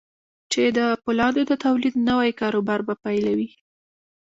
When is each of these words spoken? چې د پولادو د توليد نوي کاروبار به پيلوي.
چې 0.51 0.61
د 0.77 0.79
پولادو 1.03 1.41
د 1.47 1.51
توليد 1.65 1.95
نوي 2.09 2.31
کاروبار 2.41 2.79
به 2.87 2.95
پيلوي. 3.05 3.49